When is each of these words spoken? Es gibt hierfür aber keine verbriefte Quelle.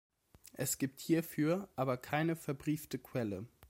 Es 0.53 0.79
gibt 0.79 0.99
hierfür 0.99 1.69
aber 1.75 1.95
keine 1.97 2.35
verbriefte 2.35 2.97
Quelle. 2.97 3.45